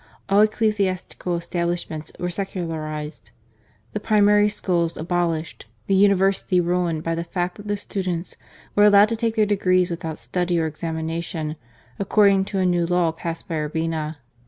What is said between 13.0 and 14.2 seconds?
passed by Urbina.